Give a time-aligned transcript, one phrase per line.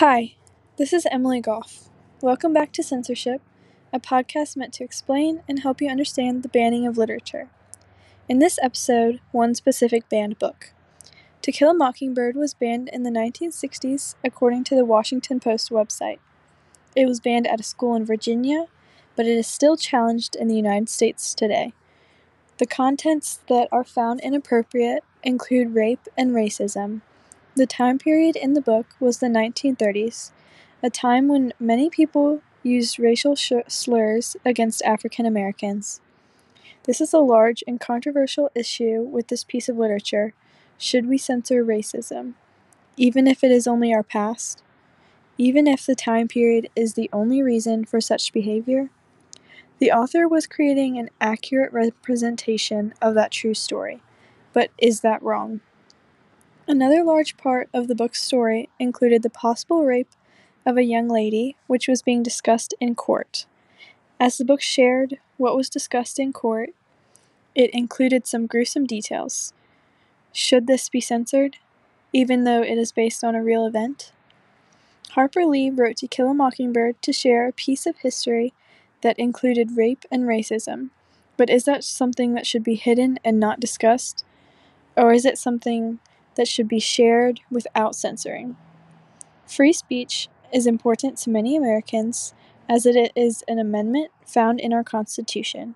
[0.00, 0.32] Hi,
[0.78, 1.90] this is Emily Goff.
[2.22, 3.42] Welcome back to Censorship,
[3.92, 7.50] a podcast meant to explain and help you understand the banning of literature.
[8.26, 10.72] In this episode, one specific banned book.
[11.42, 16.18] To Kill a Mockingbird was banned in the 1960s, according to the Washington Post website.
[16.96, 18.68] It was banned at a school in Virginia,
[19.16, 21.74] but it is still challenged in the United States today.
[22.56, 27.02] The contents that are found inappropriate include rape and racism.
[27.56, 30.30] The time period in the book was the 1930s,
[30.84, 36.00] a time when many people used racial sh- slurs against African Americans.
[36.84, 40.32] This is a large and controversial issue with this piece of literature.
[40.78, 42.34] Should we censor racism?
[42.96, 44.62] Even if it is only our past?
[45.36, 48.90] Even if the time period is the only reason for such behavior?
[49.80, 54.02] The author was creating an accurate representation of that true story,
[54.52, 55.60] but is that wrong?
[56.70, 60.10] Another large part of the book's story included the possible rape
[60.64, 63.44] of a young lady, which was being discussed in court.
[64.20, 66.70] As the book shared what was discussed in court,
[67.56, 69.52] it included some gruesome details.
[70.32, 71.56] Should this be censored,
[72.12, 74.12] even though it is based on a real event?
[75.14, 78.52] Harper Lee wrote To Kill a Mockingbird to share a piece of history
[79.02, 80.90] that included rape and racism.
[81.36, 84.24] But is that something that should be hidden and not discussed?
[84.96, 85.98] Or is it something
[86.40, 88.56] that should be shared without censoring?
[89.46, 92.32] Free speech is important to many Americans
[92.66, 95.74] as it is an amendment found in our Constitution.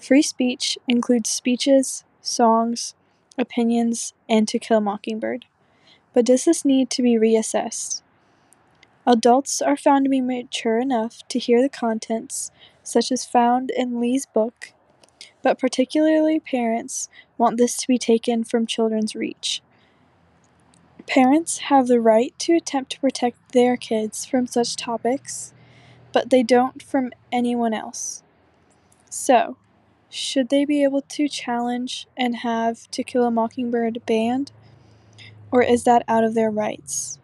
[0.00, 2.94] Free speech includes speeches, songs,
[3.36, 5.46] opinions, and To Kill a Mockingbird.
[6.14, 8.02] But does this need to be reassessed?
[9.04, 12.52] Adults are found to be mature enough to hear the contents,
[12.84, 14.72] such as found in Lee's book,
[15.42, 19.62] but particularly parents want this to be taken from children's reach.
[21.06, 25.54] Parents have the right to attempt to protect their kids from such topics,
[26.12, 28.22] but they don't from anyone else.
[29.10, 29.56] So,
[30.10, 34.52] should they be able to challenge and have To Kill a Mockingbird banned?
[35.52, 37.18] Or is that out of their rights?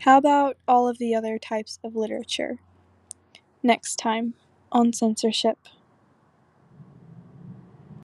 [0.00, 2.58] How about all of the other types of literature?
[3.62, 4.34] Next time
[4.72, 5.58] on censorship.